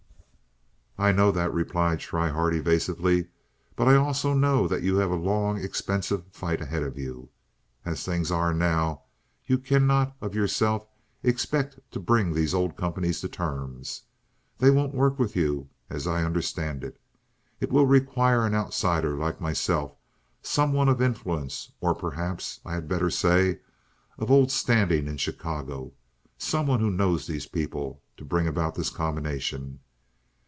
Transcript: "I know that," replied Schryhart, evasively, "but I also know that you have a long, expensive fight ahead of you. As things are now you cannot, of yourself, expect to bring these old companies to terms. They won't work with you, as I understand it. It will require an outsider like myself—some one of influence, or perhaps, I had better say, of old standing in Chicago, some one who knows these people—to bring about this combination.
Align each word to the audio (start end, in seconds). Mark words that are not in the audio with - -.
"I 0.97 1.11
know 1.11 1.31
that," 1.31 1.51
replied 1.51 1.99
Schryhart, 1.99 2.53
evasively, 2.53 3.29
"but 3.75 3.87
I 3.87 3.95
also 3.95 4.35
know 4.35 4.67
that 4.67 4.83
you 4.83 4.97
have 4.97 5.09
a 5.09 5.15
long, 5.15 5.57
expensive 5.57 6.25
fight 6.31 6.61
ahead 6.61 6.83
of 6.83 6.95
you. 6.95 7.29
As 7.83 8.03
things 8.05 8.29
are 8.29 8.53
now 8.53 9.01
you 9.43 9.57
cannot, 9.57 10.15
of 10.21 10.35
yourself, 10.35 10.85
expect 11.23 11.79
to 11.89 11.99
bring 11.99 12.33
these 12.33 12.53
old 12.53 12.77
companies 12.77 13.19
to 13.21 13.27
terms. 13.27 14.03
They 14.59 14.69
won't 14.69 14.93
work 14.93 15.17
with 15.17 15.35
you, 15.35 15.69
as 15.89 16.05
I 16.05 16.23
understand 16.23 16.83
it. 16.83 17.01
It 17.59 17.71
will 17.71 17.87
require 17.87 18.45
an 18.45 18.53
outsider 18.53 19.17
like 19.17 19.41
myself—some 19.41 20.71
one 20.71 20.87
of 20.87 21.01
influence, 21.01 21.71
or 21.79 21.95
perhaps, 21.95 22.59
I 22.63 22.75
had 22.75 22.87
better 22.87 23.09
say, 23.09 23.61
of 24.19 24.29
old 24.29 24.51
standing 24.51 25.07
in 25.07 25.17
Chicago, 25.17 25.93
some 26.37 26.67
one 26.67 26.79
who 26.79 26.91
knows 26.91 27.25
these 27.25 27.47
people—to 27.47 28.23
bring 28.23 28.45
about 28.47 28.75
this 28.75 28.91
combination. 28.91 29.79